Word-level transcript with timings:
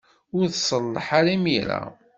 Ur 0.37 0.45
tselleḥ 0.49 1.07
ara 1.19 1.29
imir-a. 1.35 1.81